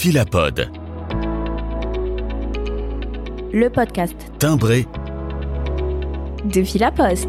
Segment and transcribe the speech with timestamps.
[0.00, 0.70] Philapod.
[3.52, 4.86] Le podcast Timbré
[6.46, 7.28] de Philapost.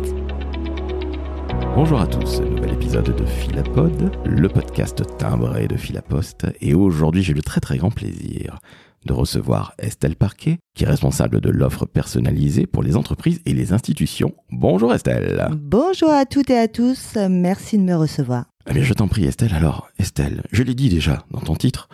[1.76, 6.48] Bonjour à tous, nouvel épisode de Philapod, le podcast timbré de Philapost.
[6.62, 8.60] Et aujourd'hui, j'ai le très très grand plaisir
[9.06, 13.74] de recevoir Estelle Parquet, qui est responsable de l'offre personnalisée pour les entreprises et les
[13.74, 14.34] institutions.
[14.50, 15.50] Bonjour Estelle.
[15.52, 18.46] Bonjour à toutes et à tous, merci de me recevoir.
[18.70, 19.54] Eh bien, je t'en prie Estelle.
[19.56, 21.90] Alors, Estelle, je l'ai dit déjà dans ton titre,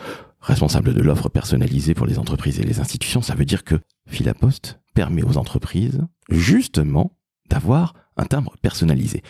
[0.47, 3.75] responsable de l'offre personnalisée pour les entreprises et les institutions, ça veut dire que
[4.07, 7.17] Philapost permet aux entreprises justement
[7.49, 9.23] d'avoir un timbre personnalisé.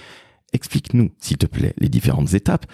[0.54, 2.66] Explique-nous, s'il te plaît, les différentes étapes.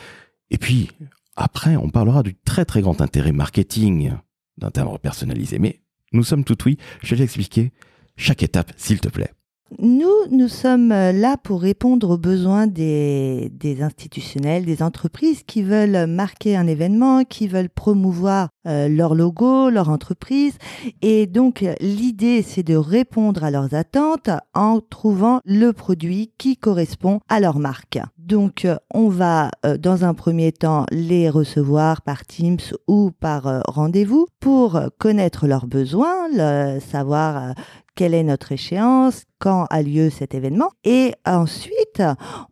[0.51, 0.89] Et puis,
[1.35, 4.13] après, on parlera du très très grand intérêt marketing
[4.57, 5.57] d'un timbre personnalisé.
[5.57, 5.81] Mais
[6.11, 7.71] nous sommes tout oui, je vais l'expliquer
[8.17, 9.31] chaque étape, s'il te plaît.
[9.79, 13.49] Nous, nous sommes euh, là pour répondre aux besoins des,
[13.81, 19.89] institutionnels, des entreprises qui veulent marquer un événement, qui veulent promouvoir euh, leur logo, leur
[19.89, 20.57] entreprise.
[21.01, 27.19] Et donc, l'idée, c'est de répondre à leurs attentes en trouvant le produit qui correspond
[27.27, 27.99] à leur marque.
[28.25, 33.47] Donc, euh, on va, euh, dans un premier temps, les recevoir par Teams ou par
[33.47, 36.29] euh, rendez-vous pour connaître leurs besoins,
[36.79, 37.53] savoir
[37.95, 40.69] quelle est notre échéance, quand a lieu cet événement.
[40.85, 42.01] Et ensuite,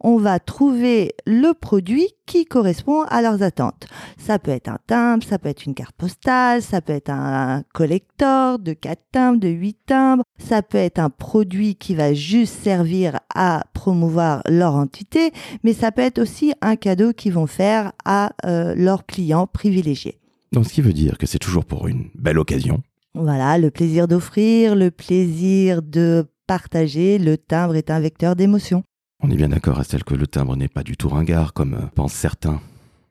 [0.02, 3.88] on va trouver le produit qui correspond à leurs attentes.
[4.18, 7.64] Ça peut être un timbre, ça peut être une carte postale, ça peut être un
[7.74, 12.64] collector de 4 timbres, de 8 timbres, ça peut être un produit qui va juste
[12.64, 15.34] servir à promouvoir leur entité,
[15.66, 20.18] mais ça peut être aussi un cadeau qu'ils vont faire à euh, leurs clients privilégiés.
[20.54, 22.82] Donc, ce qui veut dire que c'est toujours pour une belle occasion.
[23.14, 28.84] Voilà, le plaisir d'offrir, le plaisir de partager, le timbre est un vecteur d'émotion.
[29.24, 31.86] On est bien d'accord, Estelle, que le timbre n'est pas du tout ringard, comme euh,
[31.94, 32.60] pensent certains.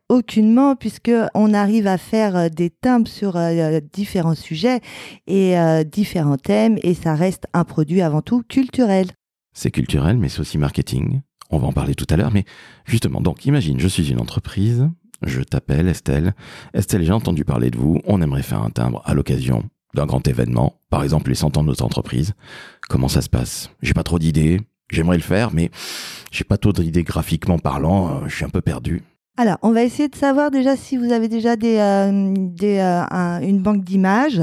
[0.09, 4.81] Aucunement, puisque on arrive à faire euh, des timbres sur euh, différents sujets
[5.29, 9.07] et euh, différents thèmes, et ça reste un produit avant tout culturel.
[9.53, 11.21] C'est culturel, mais c'est aussi marketing.
[11.51, 12.45] On va en parler tout à l'heure, mais
[12.87, 14.89] justement, donc imagine, je suis une entreprise,
[15.23, 16.35] je t'appelle Estelle.
[16.75, 19.63] Estelle, j'ai entendu parler de vous, on aimerait faire un timbre à l'occasion
[19.95, 22.35] d'un grand événement, par exemple les 100 ans de notre entreprise.
[22.89, 23.71] Comment ça se passe?
[23.83, 25.71] J'ai pas trop d'idées, j'aimerais le faire, mais
[26.31, 29.03] j'ai pas trop d'idées graphiquement parlant, euh, je suis un peu perdu.
[29.37, 33.61] Alors, on va essayer de savoir déjà si vous avez déjà euh, euh, un- une
[33.61, 34.43] banque d'images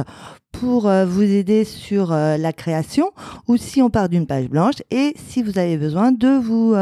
[0.51, 3.11] pour vous aider sur la création
[3.47, 6.73] ou si on part d'une page blanche et si vous avez besoin de vous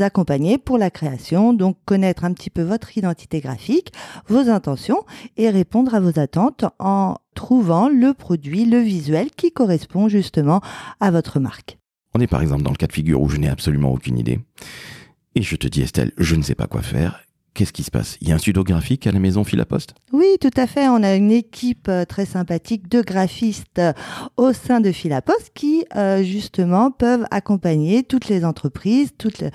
[0.00, 3.92] accompagner pour la création, donc connaître un petit peu votre identité graphique,
[4.28, 5.04] vos intentions
[5.36, 10.62] et répondre à vos attentes en trouvant le produit, le visuel qui correspond justement
[10.98, 11.76] à votre marque.
[12.14, 14.40] On est par exemple dans le cas de figure où je n'ai absolument aucune idée.
[15.34, 17.24] Et je te dis Estelle, je ne sais pas quoi faire.
[17.54, 18.16] Qu'est-ce qui se passe?
[18.22, 20.88] Il y a un studio graphique à la maison Philapost Oui, tout à fait.
[20.88, 23.92] On a une équipe euh, très sympathique de graphistes euh,
[24.38, 29.50] au sein de Philapost qui, euh, justement, peuvent accompagner toutes les entreprises, toutes les,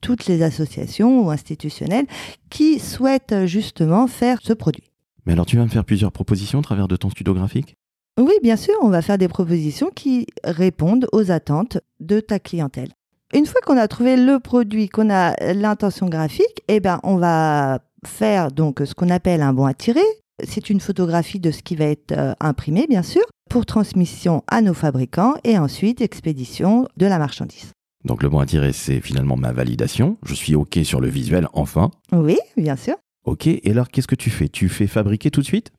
[0.00, 2.06] toutes les associations ou institutionnelles
[2.48, 4.90] qui souhaitent justement faire ce produit.
[5.26, 7.76] Mais alors tu vas me faire plusieurs propositions au travers de ton studio graphique
[8.18, 12.90] Oui, bien sûr, on va faire des propositions qui répondent aux attentes de ta clientèle.
[13.34, 17.80] Une fois qu'on a trouvé le produit, qu'on a l'intention graphique, eh ben, on va
[18.06, 20.00] faire donc ce qu'on appelle un bon à tirer.
[20.44, 24.60] C'est une photographie de ce qui va être euh, imprimé, bien sûr, pour transmission à
[24.60, 27.72] nos fabricants et ensuite expédition de la marchandise.
[28.04, 30.18] Donc le bon à tirer, c'est finalement ma validation.
[30.24, 31.90] Je suis OK sur le visuel, enfin.
[32.12, 32.96] Oui, bien sûr.
[33.24, 34.48] OK, et alors qu'est-ce que tu fais?
[34.48, 35.72] Tu fais fabriquer tout de suite?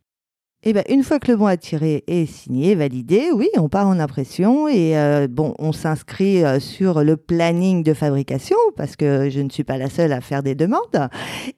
[0.66, 3.86] Eh ben, une fois que le bon à tirer est signé, validé, oui, on part
[3.86, 9.30] en impression et euh, bon, on s'inscrit euh, sur le planning de fabrication parce que
[9.30, 11.10] je ne suis pas la seule à faire des demandes.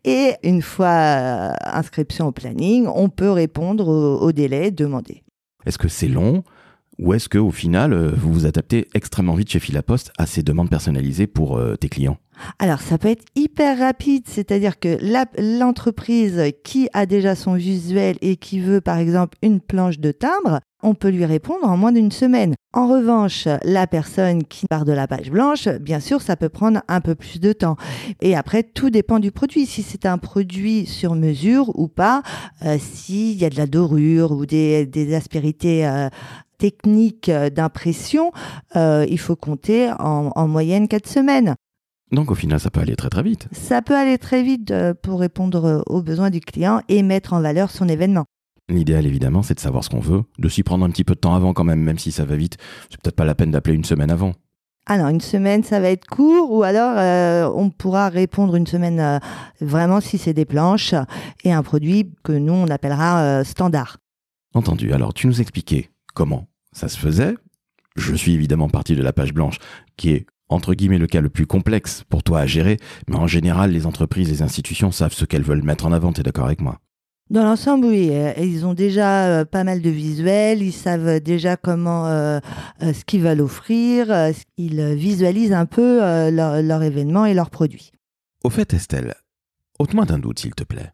[0.06, 5.22] Et une fois euh, inscription au planning, on peut répondre au, au délai demandé.
[5.68, 6.44] Est-ce que c'est long?
[7.00, 10.44] Ou est-ce que au final, euh, vous vous adaptez extrêmement vite chez Philapost à ces
[10.44, 12.18] demandes personnalisées pour euh, tes clients?
[12.60, 14.98] Alors, ça peut être hyper rapide, c'est-à-dire que
[15.59, 20.59] l'entreprise qui a déjà son visuel et qui veut, par exemple, une planche de timbre,
[20.84, 22.53] on peut lui répondre en moins d'une semaine.
[22.74, 26.82] En revanche, la personne qui part de la page blanche, bien sûr, ça peut prendre
[26.88, 27.76] un peu plus de temps.
[28.22, 29.66] Et après, tout dépend du produit.
[29.66, 32.22] Si c'est un produit sur mesure ou pas,
[32.64, 35.88] euh, s'il y a de la dorure ou des, aspérités
[36.57, 38.31] techniques euh, d'impression,
[38.75, 41.55] euh, il faut compter en, en moyenne quatre semaines.
[42.11, 43.47] Donc au final, ça peut aller très très vite.
[43.52, 47.41] Ça peut aller très vite euh, pour répondre aux besoins du client et mettre en
[47.41, 48.25] valeur son événement.
[48.67, 51.19] L'idéal, évidemment, c'est de savoir ce qu'on veut, de s'y prendre un petit peu de
[51.19, 52.57] temps avant quand même, même si ça va vite.
[52.90, 54.34] C'est peut-être pas la peine d'appeler une semaine avant.
[54.87, 58.99] Alors, une semaine, ça va être court, ou alors euh, on pourra répondre une semaine
[58.99, 59.19] euh,
[59.59, 60.93] vraiment si c'est des planches
[61.43, 63.97] et un produit que nous, on appellera euh, standard.
[64.53, 64.93] Entendu.
[64.93, 67.35] Alors, tu nous expliquais comment ça se faisait.
[67.96, 69.59] Je suis évidemment parti de la page blanche,
[69.96, 72.78] qui est entre guillemets le cas le plus complexe pour toi à gérer,
[73.08, 76.12] mais en général, les entreprises, les institutions savent ce qu'elles veulent mettre en avant.
[76.12, 76.79] Tu es d'accord avec moi?
[77.32, 78.09] Dans l'ensemble, oui.
[78.12, 82.40] euh, Ils ont déjà euh, pas mal de visuels, ils savent déjà comment, euh,
[82.82, 84.14] ce qu'ils veulent offrir,
[84.58, 87.91] ils visualisent un peu euh, leur, leur événement et leurs produits.
[88.44, 89.16] Au fait, Estelle,
[89.79, 90.91] ôte-moi d'un doute, s'il te plaît.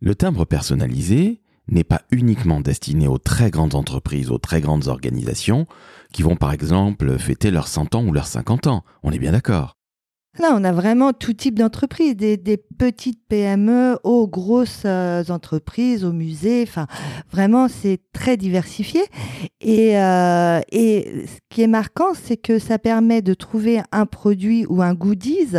[0.00, 5.66] Le timbre personnalisé n'est pas uniquement destiné aux très grandes entreprises, aux très grandes organisations,
[6.12, 8.84] qui vont par exemple fêter leurs 100 ans ou leurs 50 ans.
[9.02, 9.76] On est bien d'accord.
[10.40, 16.04] Là, on a vraiment tout type d'entreprises, des, des petites PME aux grosses euh, entreprises,
[16.04, 16.64] aux musées.
[16.66, 16.88] Enfin,
[17.30, 19.02] vraiment, c'est très diversifié.
[19.60, 24.66] Et, euh, et ce qui est marquant, c'est que ça permet de trouver un produit
[24.68, 25.54] ou un goodies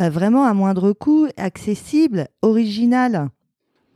[0.00, 3.28] euh, vraiment à moindre coût, accessible, original.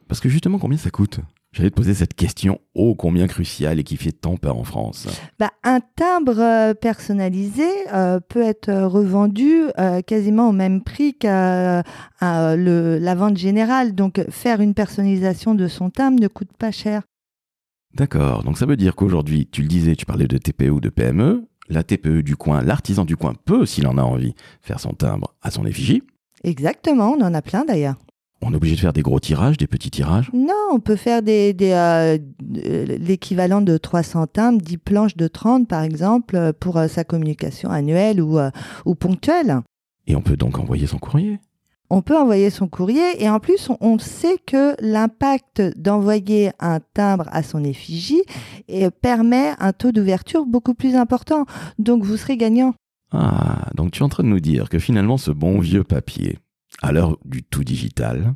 [0.07, 1.19] Parce que justement, combien ça coûte?
[1.53, 5.09] J'allais te poser cette question ô combien cruciale et qui fait tant peur en France.
[5.41, 11.15] Bah, un timbre euh, personnalisé euh, peut être euh, revendu euh, quasiment au même prix
[11.15, 11.83] qu'à
[12.21, 13.97] la vente générale.
[13.97, 17.03] Donc, faire une personnalisation de son timbre ne coûte pas cher.
[17.95, 20.91] D'accord, donc ça veut dire qu'aujourd'hui, tu le disais, tu parlais de TPE ou de
[20.91, 24.93] PME, la TPE du coin, l'artisan du coin peut, s'il en a envie, faire son
[24.93, 26.05] timbre à son effigie.
[26.45, 27.97] Exactement, on en a plein d'ailleurs.
[28.43, 30.31] On est obligé de faire des gros tirages, des petits tirages.
[30.33, 32.19] Non, on peut faire des, des, euh,
[32.65, 37.05] euh, l'équivalent de 300 timbres, 10 planches de 30 par exemple, euh, pour euh, sa
[37.05, 38.51] communication annuelle ou, euh,
[38.87, 39.61] ou ponctuelle.
[40.07, 41.39] Et on peut donc envoyer son courrier.
[41.91, 47.25] On peut envoyer son courrier et en plus, on, sait que l'impact d'envoyer un timbre
[47.33, 48.23] à son effigie
[48.69, 51.47] et permet un taux d'ouverture beaucoup plus important.
[51.81, 52.75] Donc, vous serez gagnant.
[53.13, 56.39] Ah, donc tu es en train de nous dire que finalement ce bon vieux papier,
[56.83, 58.35] à l'heure du tout digital,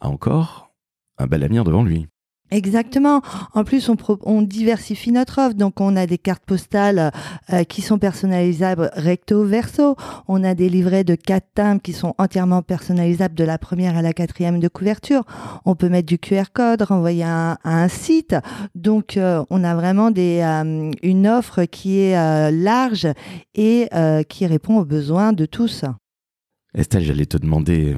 [0.00, 0.72] a encore
[1.18, 2.08] un bel avenir devant lui.
[2.50, 3.20] Exactement.
[3.52, 3.90] En plus,
[4.22, 5.54] on, diversifie notre offre.
[5.54, 7.12] Donc, on a des cartes postales
[7.52, 9.96] euh, qui sont personnalisables recto verso.
[10.28, 14.02] On a des livrets de quatre timbres qui sont entièrement personnalisables de la première à
[14.02, 15.24] la quatrième de couverture.
[15.66, 18.34] On peut mettre du QR code, renvoyer à, un site.
[18.74, 23.08] Donc, euh, on a vraiment euh, une offre qui est large
[23.54, 23.88] et
[24.28, 25.84] qui répond aux besoins de tous.
[26.74, 27.96] Estelle, j'allais te demander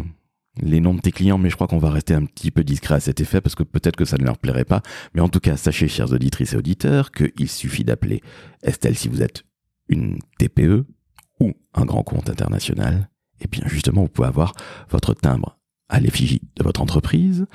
[0.61, 2.97] les noms de tes clients, mais je crois qu'on va rester un petit peu discret
[2.97, 4.83] à cet effet parce que peut-être que ça ne leur plairait pas.
[5.15, 8.21] Mais en tout cas, sachez, chers auditrices et auditeurs, qu'il suffit d'appeler
[8.63, 9.45] Estelle si vous êtes
[9.89, 10.87] une TPE
[11.41, 13.11] ou un grand compte international.
[13.41, 14.55] Et bien justement, vous pouvez avoir
[14.91, 15.59] votre timbre
[15.89, 17.47] à l'effigie de votre entreprise.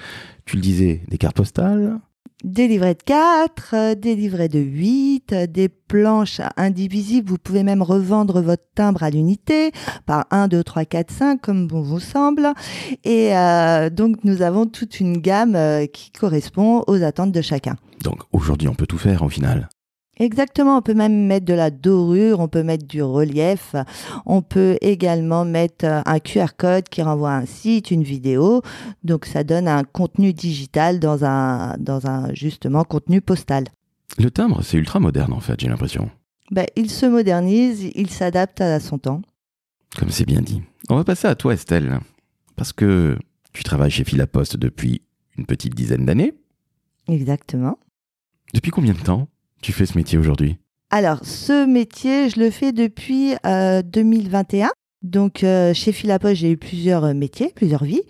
[0.46, 2.00] Tu le disais, des cartes postales.
[2.44, 7.30] Des livrets de 4, euh, des livrets de 8, euh, des planches indivisibles.
[7.30, 9.72] Vous pouvez même revendre votre timbre à l'unité
[10.06, 12.54] par 1, 2, 3, 4, 5, comme bon vous semble.
[13.04, 15.58] Et euh, donc, nous avons toute une gamme
[15.92, 17.78] qui correspond aux attentes de chacun.
[18.04, 19.70] Donc aujourd'hui, on peut tout faire au final.
[20.18, 23.76] Exactement, on peut même mettre de la dorure, on peut mettre du relief,
[24.26, 28.62] on peut également mettre un QR code qui renvoie à un site, une vidéo.
[29.04, 33.66] Donc ça donne un contenu digital dans un, dans un justement contenu postal.
[34.18, 36.10] Le timbre, c'est ultra moderne en fait, j'ai l'impression.
[36.52, 39.22] Ben, il se modernise, il s'adapte à son temps.
[39.98, 40.62] Comme c'est bien dit.
[40.90, 42.00] On va passer à toi, Estelle.
[42.56, 43.18] Parce que
[43.54, 45.02] tu travailles chez Philaposte depuis
[45.38, 46.34] une petite dizaine d'années.
[47.08, 47.78] Exactement.
[48.54, 49.28] Depuis combien de temps?
[49.66, 50.58] Tu fais ce métier aujourd'hui
[50.92, 54.70] Alors, ce métier, je le fais depuis euh, 2021.
[55.02, 58.04] Donc, euh, chez Philapost, j'ai eu plusieurs euh, métiers, plusieurs vies.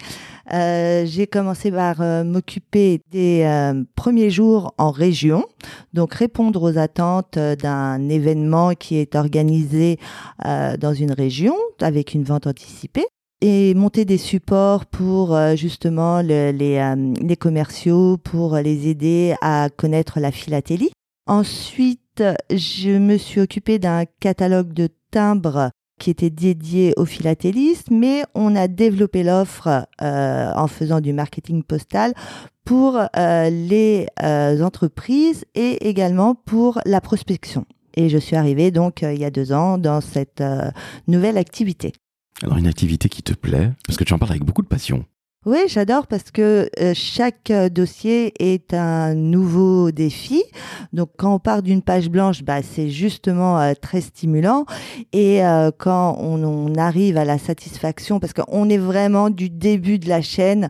[0.53, 5.45] Euh, j'ai commencé par euh, m'occuper des euh, premiers jours en région,
[5.93, 9.97] donc répondre aux attentes euh, d'un événement qui est organisé
[10.45, 13.05] euh, dans une région avec une vente anticipée
[13.41, 19.35] et monter des supports pour euh, justement le- les, euh, les commerciaux, pour les aider
[19.41, 20.91] à connaître la philatélie.
[21.27, 28.23] Ensuite, je me suis occupée d'un catalogue de timbres qui était dédié aux philatélistes, mais
[28.35, 32.13] on a développé l'offre euh, en faisant du marketing postal
[32.63, 37.65] pour euh, les euh, entreprises et également pour la prospection.
[37.95, 40.69] Et je suis arrivée donc euh, il y a deux ans dans cette euh,
[41.07, 41.93] nouvelle activité.
[42.43, 45.05] Alors une activité qui te plaît, parce que tu en parles avec beaucoup de passion.
[45.45, 50.41] Oui, j'adore parce que euh, chaque euh, dossier est un nouveau défi.
[50.91, 54.65] Donc quand on part d'une page blanche, bah, c'est justement euh, très stimulant.
[55.13, 55.41] Et
[55.77, 60.69] quand on, arrive à la satisfaction, parce qu'on est vraiment du début de la chaîne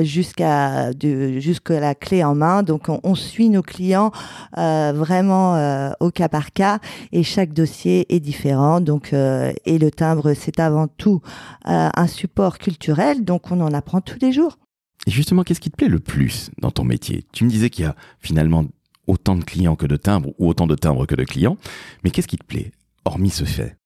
[0.00, 2.62] jusqu'à jusqu'à la clé en main.
[2.62, 4.10] Donc on, on suit nos clients
[4.56, 6.78] vraiment au cas par cas
[7.12, 8.80] et chaque dossier est différent.
[8.80, 11.20] Donc et le timbre, c'est avant tout
[11.64, 13.24] un support culturel.
[13.24, 14.58] Donc on en apprend tous les jours.
[15.06, 17.24] Et justement, qu'est-ce qui te plaît le plus dans ton métier?
[17.32, 18.66] Tu me disais qu'il y a finalement
[19.06, 21.56] autant de clients que de timbres ou autant de timbres que de clients,
[22.04, 22.72] mais qu'est-ce qui te plaît,
[23.04, 23.77] hormis ce fait?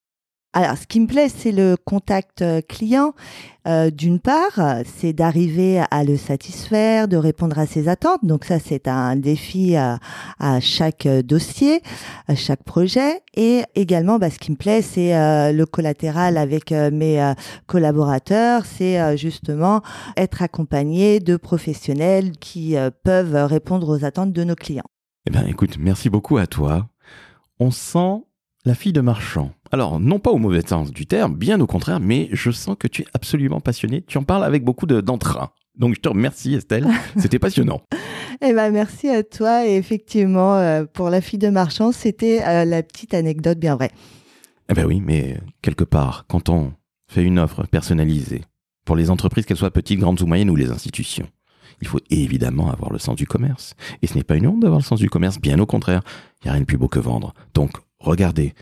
[0.55, 3.15] Alors, ce qui me plaît, c'est le contact euh, client.
[3.67, 8.23] Euh, d'une part, c'est d'arriver à le satisfaire, de répondre à ses attentes.
[8.23, 9.99] Donc ça, c'est un défi à,
[10.61, 11.81] chaque dossier,
[12.29, 13.23] à chaque projet.
[13.35, 17.33] Et également, bah, ce qui me plaît, c'est euh, le collatéral avec mes
[17.67, 18.67] collaborateurs.
[18.67, 19.81] C'est justement
[20.19, 24.85] être accompagné de professionnels qui peuvent répondre aux attentes de nos clients.
[25.27, 26.89] Eh bien, écoute, merci beaucoup à toi.
[27.59, 28.25] On sent
[28.65, 29.53] la fille de marchand.
[29.73, 32.87] Alors, non pas au mauvais sens du terme, bien au contraire, mais je sens que
[32.89, 34.03] tu es absolument passionné.
[34.03, 35.51] Tu en parles avec beaucoup d'entrain.
[35.77, 36.87] Donc, je te remercie, Estelle.
[37.17, 37.83] C'était passionnant.
[38.41, 39.67] Eh ben, merci à toi.
[39.67, 43.93] Et effectivement, euh, pour la fille de marchand, c'était euh, la petite anecdote bien vraie.
[44.69, 46.73] Eh ben oui, mais quelque part, quand on
[47.09, 48.43] fait une offre personnalisée,
[48.85, 51.29] pour les entreprises, qu'elles soient petites, grandes ou moyennes, ou les institutions,
[51.81, 53.75] il faut évidemment avoir le sens du commerce.
[54.03, 56.03] Et ce n'est pas une honte d'avoir le sens du commerce, bien au contraire.
[56.41, 57.35] Il n'y a rien de plus beau que vendre.
[57.55, 58.55] Donc, regardez,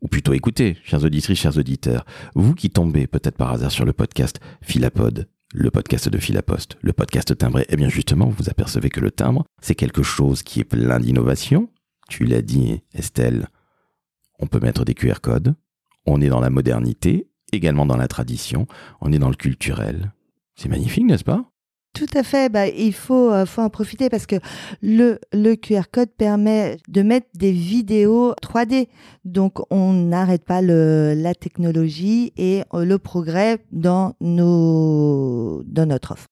[0.00, 3.92] ou plutôt écoutez, chers auditrices, chers auditeurs, vous qui tombez peut-être par hasard sur le
[3.92, 9.00] podcast Philapod, le podcast de Philapost, le podcast timbré, eh bien justement, vous apercevez que
[9.00, 11.70] le timbre, c'est quelque chose qui est plein d'innovation.
[12.08, 13.48] Tu l'as dit, Estelle,
[14.38, 15.54] on peut mettre des QR codes,
[16.04, 18.66] on est dans la modernité, également dans la tradition,
[19.00, 20.12] on est dans le culturel.
[20.54, 21.50] C'est magnifique, n'est-ce pas?
[21.96, 22.52] Tout à fait.
[22.52, 24.36] Bah, il faut, euh, faut en profiter parce que
[24.82, 25.18] le,
[25.54, 28.88] QR code permet de mettre des vidéos 3D.
[29.24, 36.26] Donc, on n'arrête pas la technologie et euh, le progrès dans notre offre.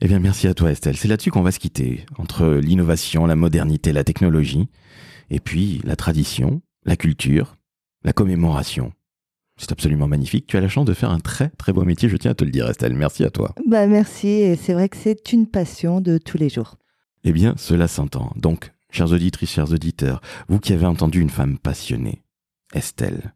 [0.00, 0.96] Eh bien, merci à toi, Estelle.
[0.96, 2.06] C'est là-dessus qu'on va se quitter.
[2.16, 4.68] Entre l'innovation, la modernité, la technologie,
[5.28, 7.56] et puis la tradition, la culture,
[8.04, 8.92] la commémoration.
[9.60, 10.46] C'est absolument magnifique.
[10.46, 12.44] Tu as la chance de faire un très très beau métier, je tiens à te
[12.44, 12.94] le dire Estelle.
[12.94, 13.54] Merci à toi.
[13.68, 16.76] Bah merci et c'est vrai que c'est une passion de tous les jours.
[17.24, 18.32] Eh bien, cela s'entend.
[18.36, 22.22] Donc, chers auditrices, chers auditeurs, vous qui avez entendu une femme passionnée,
[22.72, 23.34] Estelle,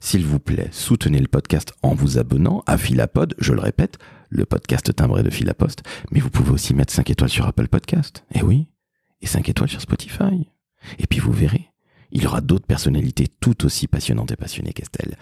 [0.00, 3.96] s'il vous plaît, soutenez le podcast en vous abonnant à Philapod, je le répète,
[4.28, 8.26] le podcast timbré de Philapost, mais vous pouvez aussi mettre 5 étoiles sur Apple Podcast.
[8.34, 8.68] Eh oui,
[9.22, 10.50] et 5 étoiles sur Spotify.
[10.98, 11.70] Et puis vous verrez,
[12.10, 15.16] il y aura d'autres personnalités tout aussi passionnantes et passionnées qu'Estelle.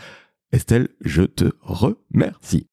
[0.53, 2.67] Estelle, je te remercie.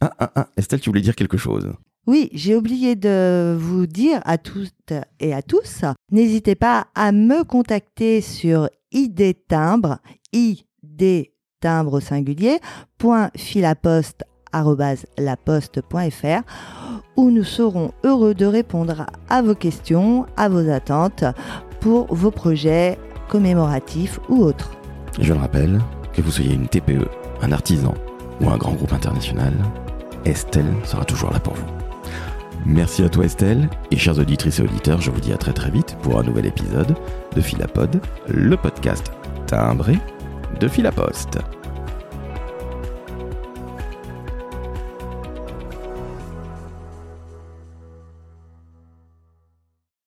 [0.00, 1.72] Ah, ah, ah, Estelle, tu voulais dire quelque chose
[2.06, 7.44] oui, j'ai oublié de vous dire à toutes et à tous, n'hésitez pas à me
[7.44, 9.96] contacter sur ID timbre,
[10.34, 12.58] ID timbre au singulier,
[12.98, 13.30] point
[17.16, 21.24] où nous serons heureux de répondre à vos questions, à vos attentes
[21.80, 24.76] pour vos projets commémoratifs ou autres.
[25.18, 25.80] Je le rappelle,
[26.14, 27.08] que vous soyez une TPE,
[27.42, 27.94] un artisan
[28.40, 29.52] ou un grand groupe international,
[30.24, 31.66] Estelle sera toujours là pour vous.
[32.66, 35.70] Merci à toi Estelle, et chers auditrices et auditeurs, je vous dis à très très
[35.70, 36.96] vite pour un nouvel épisode
[37.34, 39.12] de Philapod, le podcast
[39.46, 39.98] timbré
[40.60, 41.38] de Philapost.